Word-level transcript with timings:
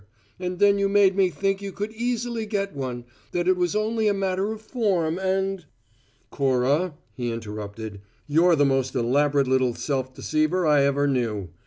And 0.39 0.57
then 0.57 0.79
you 0.79 0.89
made 0.89 1.15
me 1.15 1.29
think 1.29 1.61
you 1.61 1.71
could 1.71 1.91
easily 1.91 2.47
get 2.47 2.75
one 2.75 3.05
that 3.33 3.47
it 3.47 3.55
was 3.55 3.75
only 3.75 4.07
a 4.07 4.15
matter 4.15 4.51
of 4.51 4.59
form 4.59 5.19
and" 5.19 5.63
"Cora," 6.31 6.95
he 7.13 7.31
interrupted, 7.31 8.01
"you're 8.25 8.55
the 8.55 8.65
most 8.65 8.95
elaborate 8.95 9.47
little 9.47 9.75
self 9.75 10.11
deceiver 10.11 10.65
I 10.65 10.83
ever 10.85 11.05
knew. 11.07 11.49